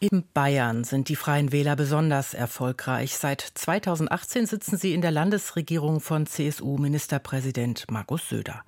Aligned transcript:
in 0.00 0.22
Bayern 0.32 0.84
sind 0.84 1.08
die 1.08 1.16
Freien 1.16 1.50
Wähler 1.50 1.74
besonders 1.74 2.32
erfolgreich. 2.32 3.16
Seit 3.16 3.40
2018 3.40 4.46
sitzen 4.46 4.76
sie 4.76 4.94
in 4.94 5.00
der 5.00 5.10
Landesregierung 5.10 6.00
von 6.00 6.26
CSU-Ministerpräsident 6.26 7.86
Markus 7.90 8.28
Söder. 8.28 8.62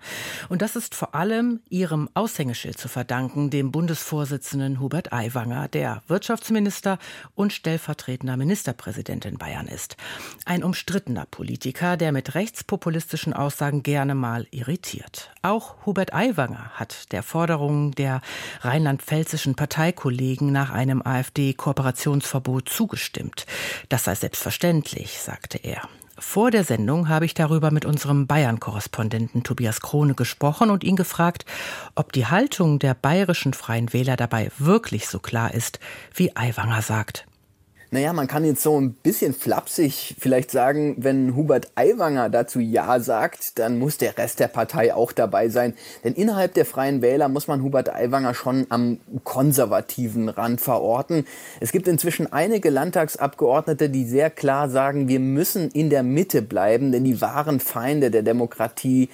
Und 0.49 0.61
das 0.61 0.75
ist 0.75 0.97
vor 0.97 1.15
allem 1.15 1.61
ihrem 1.69 2.09
Aushängeschild 2.15 2.79
zu 2.79 2.89
verdanken, 2.89 3.51
dem 3.51 3.71
Bundesvorsitzenden 3.71 4.81
Hubert 4.81 5.13
Aiwanger, 5.13 5.69
der 5.69 6.03
Wirtschaftsminister 6.09 6.99
und 7.37 7.53
stellvertretender 7.53 8.37
Ministerpräsident 8.37 9.25
in 9.25 9.39
Bayern 9.39 9.69
ist. 9.69 9.97
Ein 10.47 10.65
umstrittener 10.65 11.27
Politiker, 11.31 11.97
der 11.97 12.11
mit 12.11 12.35
rechtspopulistischen 12.35 13.35
Aussagen 13.35 13.85
gerne 13.85 14.17
mal 14.17 14.49
irritiert. 14.51 15.33
Auch 15.43 15.87
Hubert 15.87 16.13
Aiwanger 16.13 16.71
hat 16.75 17.13
der 17.13 17.23
Forderung 17.23 17.93
der 17.93 18.21
rheinland-pfälzischen 18.63 19.55
Parteikollegen 19.55 20.51
nach 20.51 20.71
einem 20.71 21.03
AfD-Kooperationsverbot 21.21 22.69
zugestimmt. 22.69 23.47
Das 23.89 24.05
sei 24.05 24.15
selbstverständlich, 24.15 25.21
sagte 25.21 25.59
er. 25.59 25.83
Vor 26.19 26.51
der 26.51 26.65
Sendung 26.65 27.09
habe 27.09 27.25
ich 27.25 27.33
darüber 27.33 27.71
mit 27.71 27.87
unserem 27.87 28.27
Bayern-Korrespondenten 28.27 29.43
Tobias 29.43 29.81
Krone 29.81 30.15
gesprochen 30.15 30.69
und 30.69 30.85
ihn 30.85 30.97
gefragt, 30.97 31.47
ob 31.95 32.13
die 32.13 32.27
Haltung 32.27 32.79
der 32.79 32.93
bayerischen 32.93 33.55
Freien 33.55 33.93
Wähler 33.95 34.17
dabei 34.17 34.51
wirklich 34.59 35.09
so 35.09 35.19
klar 35.19 35.55
ist, 35.55 35.81
wie 36.15 36.37
Aiwanger 36.37 36.83
sagt. 36.83 37.27
Naja, 37.93 38.13
man 38.13 38.29
kann 38.29 38.45
jetzt 38.45 38.63
so 38.63 38.81
ein 38.81 38.93
bisschen 38.93 39.35
flapsig 39.35 40.15
vielleicht 40.17 40.53
sagen, 40.53 40.95
wenn 40.99 41.35
Hubert 41.35 41.73
Aiwanger 41.75 42.29
dazu 42.29 42.61
Ja 42.61 43.01
sagt, 43.01 43.59
dann 43.59 43.81
muss 43.81 43.99
der 43.99 44.17
Rest 44.17 44.39
der 44.39 44.47
Partei 44.47 44.95
auch 44.95 45.11
dabei 45.11 45.49
sein. 45.49 45.75
Denn 46.05 46.15
innerhalb 46.15 46.55
der 46.55 46.67
Freien 46.67 47.03
Wähler 47.03 47.29
muss 47.29 47.49
man 47.49 47.63
Hubert 47.65 47.93
Aiwanger 47.93 48.35
schon 48.35 48.67
am 48.69 49.01
konservativen 49.25 50.29
Rand 50.29 50.61
verorten. 50.61 51.27
Es 51.59 51.73
gibt 51.73 51.89
inzwischen 51.89 52.33
einige 52.33 52.71
Landtagsabgeordnete, 52.71 53.91
die 53.91 54.05
sehr 54.05 54.31
klar 54.31 54.69
sagen, 54.71 55.09
wir 55.09 55.19
müssen 55.19 55.69
in 55.73 55.91
der 55.91 56.05
Mitte 56.05 56.43
bleiben, 56.43 56.93
denn 56.93 57.03
die 57.03 57.21
wahren 57.21 57.59
Feinde 57.59 58.13
der 58.13 58.23
Demokratie 58.23 59.09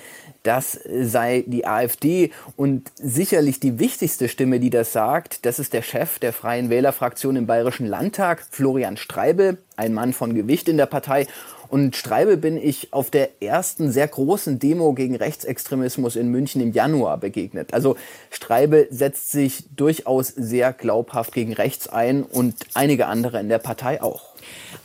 das 0.46 0.78
sei 0.84 1.44
die 1.46 1.66
AfD 1.66 2.30
und 2.56 2.90
sicherlich 2.96 3.60
die 3.60 3.78
wichtigste 3.78 4.28
Stimme, 4.28 4.60
die 4.60 4.70
das 4.70 4.92
sagt, 4.92 5.44
das 5.44 5.58
ist 5.58 5.72
der 5.72 5.82
Chef 5.82 6.18
der 6.18 6.32
Freien 6.32 6.70
Wählerfraktion 6.70 7.36
im 7.36 7.46
Bayerischen 7.46 7.86
Landtag, 7.86 8.46
Florian 8.50 8.96
Streibel, 8.96 9.58
ein 9.76 9.92
Mann 9.94 10.12
von 10.12 10.34
Gewicht 10.34 10.68
in 10.68 10.76
der 10.76 10.86
Partei. 10.86 11.26
Und 11.68 11.96
Streibel 11.96 12.36
bin 12.36 12.56
ich 12.56 12.92
auf 12.92 13.10
der 13.10 13.42
ersten 13.42 13.90
sehr 13.90 14.06
großen 14.06 14.58
Demo 14.58 14.92
gegen 14.92 15.16
Rechtsextremismus 15.16 16.16
in 16.16 16.28
München 16.28 16.60
im 16.60 16.72
Januar 16.72 17.18
begegnet. 17.18 17.74
Also 17.74 17.96
Streibel 18.30 18.86
setzt 18.90 19.32
sich 19.32 19.64
durchaus 19.74 20.28
sehr 20.28 20.72
glaubhaft 20.72 21.32
gegen 21.32 21.52
rechts 21.52 21.88
ein 21.88 22.22
und 22.22 22.54
einige 22.74 23.06
andere 23.06 23.40
in 23.40 23.48
der 23.48 23.58
Partei 23.58 24.00
auch. 24.00 24.36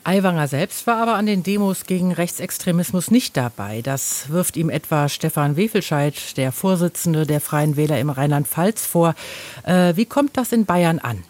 Aiwanger 0.03 0.47
selbst 0.47 0.87
war 0.87 0.97
aber 0.97 1.13
an 1.13 1.27
den 1.27 1.43
Demos 1.43 1.85
gegen 1.85 2.11
Rechtsextremismus 2.11 3.11
nicht 3.11 3.37
dabei. 3.37 3.81
Das 3.83 4.29
wirft 4.29 4.57
ihm 4.57 4.71
etwa 4.71 5.09
Stefan 5.09 5.55
Wefelscheid, 5.55 6.37
der 6.37 6.51
Vorsitzende 6.51 7.27
der 7.27 7.41
Freien 7.41 7.77
Wähler 7.77 7.99
im 7.99 8.09
Rheinland-Pfalz, 8.09 8.85
vor. 8.87 9.13
Äh, 9.63 9.95
wie 9.95 10.05
kommt 10.05 10.37
das 10.37 10.51
in 10.51 10.65
Bayern 10.65 10.97
an? 10.97 11.23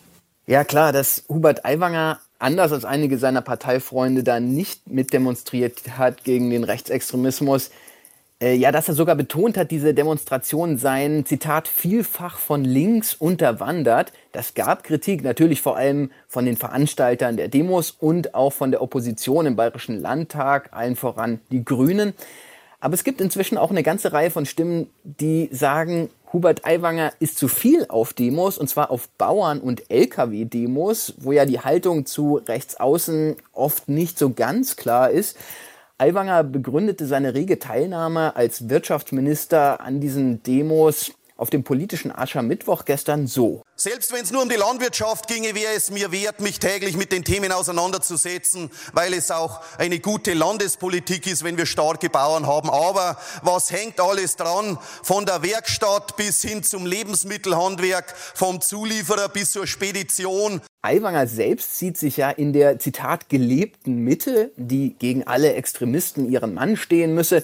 Ja 0.47 0.63
klar, 0.63 0.93
dass 0.93 1.23
Hubert 1.27 1.65
Aiwanger 1.65 2.19
anders 2.41 2.71
als 2.71 2.85
einige 2.85 3.17
seiner 3.17 3.41
Parteifreunde 3.41 4.23
da 4.23 4.39
nicht 4.39 4.89
mitdemonstriert 4.89 5.97
hat 5.97 6.23
gegen 6.23 6.49
den 6.49 6.63
Rechtsextremismus, 6.63 7.71
äh, 8.41 8.55
ja, 8.55 8.71
dass 8.71 8.87
er 8.87 8.95
sogar 8.95 9.15
betont 9.15 9.55
hat, 9.55 9.69
diese 9.69 9.93
Demonstrationen 9.93 10.77
seien, 10.77 11.25
Zitat, 11.25 11.67
vielfach 11.67 12.39
von 12.39 12.65
links 12.65 13.13
unterwandert. 13.13 14.11
Das 14.31 14.55
gab 14.55 14.83
Kritik, 14.83 15.23
natürlich 15.23 15.61
vor 15.61 15.77
allem 15.77 16.11
von 16.27 16.45
den 16.45 16.57
Veranstaltern 16.57 17.37
der 17.37 17.49
Demos 17.49 17.91
und 17.91 18.33
auch 18.33 18.51
von 18.51 18.71
der 18.71 18.81
Opposition 18.81 19.45
im 19.45 19.55
Bayerischen 19.55 20.01
Landtag, 20.01 20.69
allen 20.71 20.95
voran 20.95 21.39
die 21.51 21.63
Grünen. 21.63 22.13
Aber 22.79 22.95
es 22.95 23.03
gibt 23.03 23.21
inzwischen 23.21 23.59
auch 23.59 23.69
eine 23.69 23.83
ganze 23.83 24.11
Reihe 24.11 24.31
von 24.31 24.47
Stimmen, 24.47 24.89
die 25.03 25.49
sagen, 25.51 26.09
Hubert 26.33 26.65
Aiwanger 26.65 27.11
ist 27.19 27.37
zu 27.37 27.47
viel 27.47 27.85
auf 27.89 28.13
Demos, 28.13 28.57
und 28.57 28.67
zwar 28.67 28.89
auf 28.89 29.09
Bauern- 29.17 29.59
und 29.59 29.89
Lkw-Demos, 29.89 31.15
wo 31.17 31.33
ja 31.33 31.45
die 31.45 31.59
Haltung 31.59 32.05
zu 32.05 32.35
Rechtsaußen 32.37 33.35
oft 33.51 33.89
nicht 33.89 34.17
so 34.17 34.31
ganz 34.31 34.77
klar 34.77 35.09
ist. 35.09 35.37
Aiwanger 35.97 36.43
begründete 36.43 37.05
seine 37.05 37.33
rege 37.33 37.59
Teilnahme 37.59 38.35
als 38.35 38.69
Wirtschaftsminister 38.69 39.81
an 39.81 39.99
diesen 39.99 40.41
Demos 40.41 41.11
auf 41.41 41.49
dem 41.49 41.63
politischen 41.63 42.15
Aschermittwoch 42.15 42.85
gestern 42.85 43.25
so. 43.25 43.63
Selbst 43.75 44.13
wenn 44.13 44.21
es 44.21 44.31
nur 44.31 44.43
um 44.43 44.49
die 44.49 44.57
Landwirtschaft 44.57 45.27
ginge, 45.27 45.55
wäre 45.55 45.73
es 45.75 45.89
mir 45.89 46.11
wert, 46.11 46.39
mich 46.39 46.59
täglich 46.59 46.95
mit 46.95 47.11
den 47.11 47.23
Themen 47.23 47.51
auseinanderzusetzen, 47.51 48.69
weil 48.93 49.11
es 49.15 49.31
auch 49.31 49.59
eine 49.79 49.99
gute 49.99 50.35
Landespolitik 50.35 51.25
ist, 51.25 51.43
wenn 51.43 51.57
wir 51.57 51.65
starke 51.65 52.11
Bauern 52.11 52.45
haben. 52.45 52.69
Aber 52.69 53.17
was 53.41 53.71
hängt 53.71 53.99
alles 53.99 54.35
dran? 54.35 54.77
Von 55.01 55.25
der 55.25 55.41
Werkstatt 55.41 56.15
bis 56.15 56.43
hin 56.43 56.61
zum 56.61 56.85
Lebensmittelhandwerk, 56.85 58.13
vom 58.35 58.61
Zulieferer 58.61 59.27
bis 59.27 59.53
zur 59.53 59.65
Spedition. 59.65 60.61
Aiwanger 60.83 61.25
selbst 61.25 61.79
sieht 61.79 61.97
sich 61.97 62.17
ja 62.17 62.29
in 62.29 62.53
der, 62.53 62.77
Zitat, 62.77 63.29
gelebten 63.29 63.97
Mitte, 63.97 64.51
die 64.57 64.93
gegen 64.93 65.25
alle 65.25 65.53
Extremisten 65.55 66.29
ihren 66.29 66.53
Mann 66.53 66.77
stehen 66.77 67.15
müsse. 67.15 67.43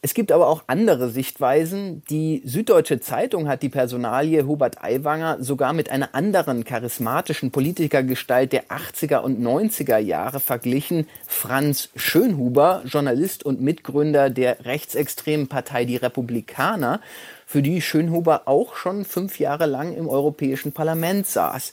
Es 0.00 0.14
gibt 0.14 0.30
aber 0.30 0.46
auch 0.46 0.62
andere 0.68 1.10
Sichtweisen. 1.10 2.04
Die 2.08 2.40
Süddeutsche 2.44 3.00
Zeitung 3.00 3.48
hat 3.48 3.62
die 3.62 3.68
Personalie 3.68 4.46
Hubert 4.46 4.82
Aiwanger 4.82 5.42
sogar 5.42 5.72
mit 5.72 5.90
einer 5.90 6.14
anderen 6.14 6.62
charismatischen 6.62 7.50
Politikergestalt 7.50 8.52
der 8.52 8.66
80er 8.66 9.18
und 9.18 9.40
90er 9.40 9.98
Jahre 9.98 10.38
verglichen. 10.38 11.08
Franz 11.26 11.88
Schönhuber, 11.96 12.82
Journalist 12.84 13.44
und 13.44 13.60
Mitgründer 13.60 14.30
der 14.30 14.64
rechtsextremen 14.66 15.48
Partei 15.48 15.84
Die 15.84 15.96
Republikaner, 15.96 17.00
für 17.44 17.62
die 17.62 17.82
Schönhuber 17.82 18.42
auch 18.46 18.76
schon 18.76 19.04
fünf 19.04 19.40
Jahre 19.40 19.66
lang 19.66 19.96
im 19.96 20.08
Europäischen 20.08 20.70
Parlament 20.70 21.26
saß. 21.26 21.72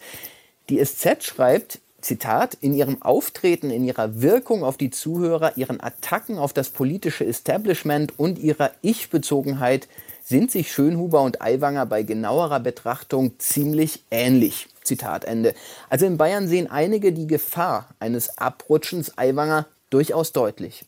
Die 0.69 0.83
SZ 0.83 1.23
schreibt, 1.23 1.79
Zitat, 2.05 2.55
in 2.61 2.75
ihrem 2.75 3.01
Auftreten, 3.01 3.71
in 3.71 3.83
ihrer 3.83 4.21
Wirkung 4.21 4.63
auf 4.63 4.77
die 4.77 4.91
Zuhörer, 4.91 5.57
ihren 5.57 5.81
Attacken 5.81 6.37
auf 6.37 6.53
das 6.53 6.69
politische 6.69 7.25
Establishment 7.25 8.19
und 8.19 8.37
ihrer 8.37 8.69
Ich-Bezogenheit 8.83 9.87
sind 10.23 10.51
sich 10.51 10.71
Schönhuber 10.71 11.23
und 11.23 11.41
Aiwanger 11.41 11.87
bei 11.87 12.03
genauerer 12.03 12.59
Betrachtung 12.59 13.39
ziemlich 13.39 14.03
ähnlich. 14.11 14.67
Zitat 14.83 15.25
Ende. 15.25 15.55
Also 15.89 16.05
in 16.05 16.17
Bayern 16.17 16.47
sehen 16.47 16.69
einige 16.69 17.11
die 17.11 17.25
Gefahr 17.25 17.89
eines 17.97 18.37
Abrutschens 18.37 19.17
Aiwanger 19.17 19.65
durchaus 19.89 20.31
deutlich. 20.31 20.85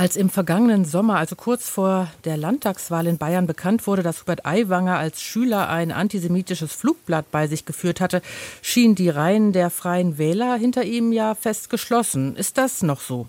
Als 0.00 0.16
im 0.16 0.30
vergangenen 0.30 0.86
Sommer, 0.86 1.16
also 1.18 1.36
kurz 1.36 1.68
vor 1.68 2.08
der 2.24 2.38
Landtagswahl 2.38 3.06
in 3.06 3.18
Bayern 3.18 3.46
bekannt 3.46 3.86
wurde, 3.86 4.02
dass 4.02 4.22
Hubert 4.22 4.46
Aiwanger 4.46 4.96
als 4.96 5.20
Schüler 5.20 5.68
ein 5.68 5.92
antisemitisches 5.92 6.72
Flugblatt 6.72 7.30
bei 7.30 7.46
sich 7.48 7.66
geführt 7.66 8.00
hatte, 8.00 8.22
schienen 8.62 8.94
die 8.94 9.10
Reihen 9.10 9.52
der 9.52 9.68
Freien 9.68 10.16
Wähler 10.16 10.56
hinter 10.56 10.84
ihm 10.84 11.12
ja 11.12 11.34
fest 11.34 11.68
geschlossen. 11.68 12.34
Ist 12.34 12.56
das 12.56 12.82
noch 12.82 13.02
so? 13.02 13.26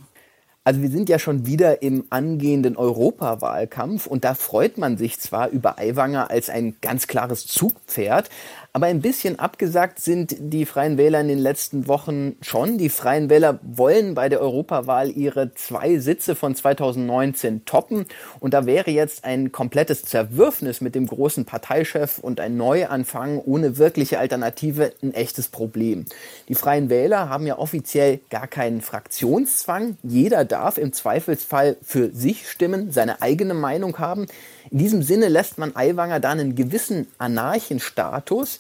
Also 0.63 0.83
wir 0.83 0.89
sind 0.91 1.09
ja 1.09 1.19
schon 1.19 1.47
wieder 1.47 1.81
im 1.81 2.05
angehenden 2.11 2.77
Europawahlkampf 2.77 4.05
und 4.05 4.23
da 4.23 4.35
freut 4.35 4.77
man 4.77 4.95
sich 4.95 5.19
zwar 5.19 5.49
über 5.49 5.77
Aiwanger 5.77 6.29
als 6.29 6.49
ein 6.49 6.75
ganz 6.81 7.07
klares 7.07 7.47
Zugpferd, 7.47 8.29
aber 8.73 8.85
ein 8.85 9.01
bisschen 9.01 9.37
abgesagt 9.37 9.99
sind 9.99 10.35
die 10.39 10.65
Freien 10.65 10.97
Wähler 10.97 11.19
in 11.19 11.27
den 11.27 11.39
letzten 11.39 11.87
Wochen 11.87 12.37
schon. 12.41 12.77
Die 12.77 12.87
Freien 12.87 13.29
Wähler 13.29 13.59
wollen 13.63 14.15
bei 14.15 14.29
der 14.29 14.39
Europawahl 14.39 15.09
ihre 15.09 15.53
zwei 15.55 15.97
Sitze 15.99 16.35
von 16.35 16.55
2019 16.55 17.65
toppen. 17.65 18.05
Und 18.39 18.53
da 18.53 18.65
wäre 18.65 18.89
jetzt 18.89 19.25
ein 19.25 19.51
komplettes 19.51 20.03
Zerwürfnis 20.03 20.79
mit 20.79 20.95
dem 20.95 21.07
großen 21.07 21.43
Parteichef 21.43 22.19
und 22.19 22.39
ein 22.39 22.55
Neuanfang 22.55 23.39
ohne 23.39 23.77
wirkliche 23.77 24.19
Alternative 24.19 24.93
ein 25.03 25.13
echtes 25.13 25.49
Problem. 25.49 26.05
Die 26.47 26.55
Freien 26.55 26.89
Wähler 26.89 27.27
haben 27.27 27.45
ja 27.45 27.57
offiziell 27.57 28.21
gar 28.29 28.47
keinen 28.47 28.79
Fraktionszwang. 28.79 29.97
Jeder 30.01 30.45
darf 30.45 30.77
im 30.77 30.93
Zweifelsfall 30.93 31.75
für 31.81 32.11
sich 32.13 32.49
stimmen, 32.49 32.91
seine 32.91 33.21
eigene 33.21 33.53
Meinung 33.53 33.99
haben. 33.99 34.27
In 34.71 34.77
diesem 34.77 35.03
Sinne 35.03 35.27
lässt 35.27 35.57
man 35.57 35.75
Aiwanger 35.75 36.21
dann 36.21 36.39
einen 36.39 36.55
gewissen 36.55 37.07
Anarchenstatus. 37.17 38.59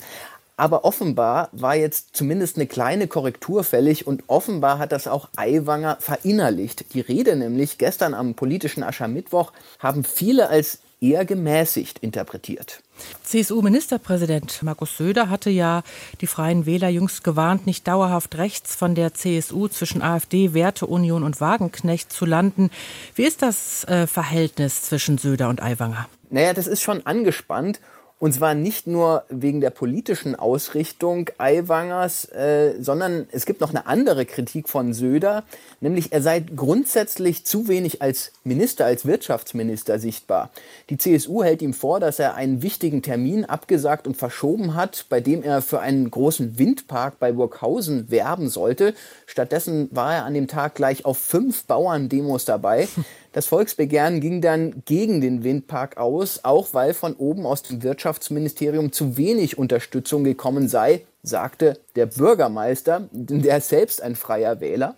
Aber 0.57 0.83
offenbar 0.85 1.49
war 1.53 1.75
jetzt 1.75 2.09
zumindest 2.15 2.57
eine 2.57 2.67
kleine 2.67 3.07
Korrektur 3.07 3.63
fällig 3.63 4.05
und 4.05 4.25
offenbar 4.27 4.77
hat 4.77 4.91
das 4.91 5.07
auch 5.07 5.29
Aiwanger 5.35 5.97
verinnerlicht. 5.99 6.93
Die 6.93 6.99
Rede 6.99 7.35
nämlich 7.35 7.79
gestern 7.79 8.13
am 8.13 8.35
politischen 8.35 8.83
Aschermittwoch 8.83 9.53
haben 9.79 10.03
viele 10.03 10.49
als 10.49 10.79
eher 11.01 11.25
gemäßigt 11.25 11.99
interpretiert. 11.99 12.81
CSU-Ministerpräsident 13.23 14.61
Markus 14.61 14.97
Söder 14.97 15.29
hatte 15.29 15.49
ja 15.49 15.81
die 16.21 16.27
Freien 16.27 16.67
Wähler 16.67 16.89
jüngst 16.89 17.23
gewarnt, 17.23 17.65
nicht 17.65 17.87
dauerhaft 17.87 18.37
rechts 18.37 18.75
von 18.75 18.93
der 18.93 19.13
CSU 19.15 19.67
zwischen 19.67 20.03
AfD, 20.03 20.53
Werteunion 20.53 21.23
und 21.23 21.41
Wagenknecht 21.41 22.13
zu 22.13 22.25
landen. 22.25 22.69
Wie 23.15 23.23
ist 23.23 23.41
das 23.41 23.83
äh, 23.85 24.05
Verhältnis 24.05 24.83
zwischen 24.83 25.17
Söder 25.17 25.49
und 25.49 25.61
Aiwanger? 25.61 26.07
Naja, 26.29 26.53
das 26.53 26.67
ist 26.67 26.81
schon 26.81 27.05
angespannt. 27.05 27.81
Und 28.21 28.33
zwar 28.33 28.53
nicht 28.53 28.85
nur 28.85 29.23
wegen 29.29 29.61
der 29.61 29.71
politischen 29.71 30.35
Ausrichtung 30.35 31.31
Aiwangers, 31.39 32.25
äh, 32.25 32.75
sondern 32.79 33.27
es 33.31 33.47
gibt 33.47 33.61
noch 33.61 33.71
eine 33.71 33.87
andere 33.87 34.27
Kritik 34.27 34.69
von 34.69 34.93
Söder, 34.93 35.43
nämlich 35.79 36.13
er 36.13 36.21
sei 36.21 36.41
grundsätzlich 36.41 37.45
zu 37.45 37.67
wenig 37.67 38.03
als 38.03 38.31
Minister, 38.43 38.85
als 38.85 39.07
Wirtschaftsminister 39.07 39.97
sichtbar. 39.97 40.51
Die 40.91 40.99
CSU 40.99 41.41
hält 41.41 41.63
ihm 41.63 41.73
vor, 41.73 41.99
dass 41.99 42.19
er 42.19 42.35
einen 42.35 42.61
wichtigen 42.61 43.01
Termin 43.01 43.43
abgesagt 43.43 44.05
und 44.05 44.15
verschoben 44.15 44.75
hat, 44.75 45.07
bei 45.09 45.19
dem 45.19 45.41
er 45.41 45.63
für 45.63 45.79
einen 45.79 46.11
großen 46.11 46.59
Windpark 46.59 47.17
bei 47.17 47.31
Burghausen 47.31 48.11
werben 48.11 48.49
sollte. 48.49 48.93
Stattdessen 49.25 49.89
war 49.91 50.13
er 50.13 50.25
an 50.25 50.35
dem 50.35 50.47
Tag 50.47 50.75
gleich 50.75 51.05
auf 51.05 51.17
fünf 51.17 51.63
Bauerndemos 51.63 52.45
dabei. 52.45 52.87
Das 53.33 53.47
Volksbegehren 53.47 54.19
ging 54.19 54.41
dann 54.41 54.83
gegen 54.85 55.21
den 55.21 55.43
Windpark 55.43 55.97
aus, 55.97 56.41
auch 56.43 56.73
weil 56.73 56.93
von 56.93 57.15
oben 57.15 57.45
aus 57.45 57.63
dem 57.63 57.81
Wirtschaftsministerium 57.81 58.91
zu 58.91 59.15
wenig 59.15 59.57
Unterstützung 59.57 60.23
gekommen 60.23 60.67
sei, 60.67 61.05
sagte 61.23 61.79
der 61.95 62.07
Bürgermeister, 62.07 63.07
der 63.11 63.61
selbst 63.61 64.01
ein 64.01 64.15
freier 64.15 64.59
Wähler. 64.59 64.95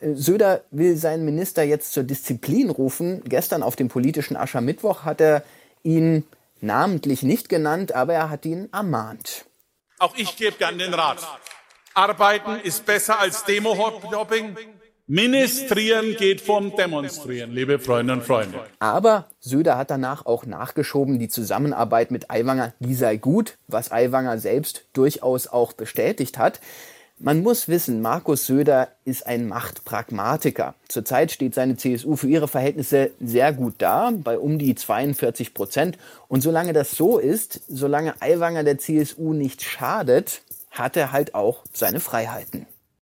Söder 0.00 0.62
will 0.70 0.96
seinen 0.96 1.24
Minister 1.24 1.62
jetzt 1.62 1.92
zur 1.92 2.04
Disziplin 2.04 2.70
rufen. 2.70 3.22
Gestern 3.24 3.62
auf 3.62 3.76
dem 3.76 3.88
politischen 3.88 4.36
Aschermittwoch 4.36 5.04
hat 5.04 5.20
er 5.20 5.42
ihn 5.82 6.24
namentlich 6.60 7.22
nicht 7.22 7.48
genannt, 7.48 7.94
aber 7.94 8.14
er 8.14 8.30
hat 8.30 8.44
ihn 8.44 8.68
ermahnt. 8.72 9.44
Auch 9.98 10.16
ich 10.16 10.36
gebe 10.36 10.56
gern 10.56 10.78
den 10.78 10.94
Rat. 10.94 11.18
Arbeiten 11.94 12.60
ist 12.62 12.86
besser 12.86 13.18
als 13.18 13.44
Demo-Hopping. 13.44 14.56
Ministrieren 15.10 16.16
geht 16.16 16.42
vom 16.42 16.76
Demonstrieren, 16.76 17.52
liebe 17.52 17.78
Freundinnen 17.78 18.20
und 18.20 18.26
Freunde. 18.26 18.60
Aber 18.78 19.24
Söder 19.40 19.78
hat 19.78 19.90
danach 19.90 20.26
auch 20.26 20.44
nachgeschoben, 20.44 21.18
die 21.18 21.30
Zusammenarbeit 21.30 22.10
mit 22.10 22.30
Aiwanger, 22.30 22.74
die 22.78 22.92
sei 22.92 23.16
gut, 23.16 23.56
was 23.68 23.90
Aiwanger 23.90 24.38
selbst 24.38 24.84
durchaus 24.92 25.46
auch 25.46 25.72
bestätigt 25.72 26.36
hat. 26.36 26.60
Man 27.18 27.42
muss 27.42 27.68
wissen, 27.68 28.02
Markus 28.02 28.44
Söder 28.44 28.88
ist 29.06 29.26
ein 29.26 29.48
Machtpragmatiker. 29.48 30.74
Zurzeit 30.88 31.32
steht 31.32 31.54
seine 31.54 31.78
CSU 31.78 32.16
für 32.16 32.28
ihre 32.28 32.46
Verhältnisse 32.46 33.12
sehr 33.18 33.54
gut 33.54 33.76
da, 33.78 34.12
bei 34.14 34.38
um 34.38 34.58
die 34.58 34.74
42 34.74 35.54
Prozent. 35.54 35.96
Und 36.28 36.42
solange 36.42 36.74
das 36.74 36.90
so 36.90 37.16
ist, 37.16 37.62
solange 37.66 38.20
Aiwanger 38.20 38.62
der 38.62 38.76
CSU 38.76 39.32
nicht 39.32 39.62
schadet, 39.62 40.42
hat 40.70 40.98
er 40.98 41.12
halt 41.12 41.34
auch 41.34 41.64
seine 41.72 42.00
Freiheiten. 42.00 42.66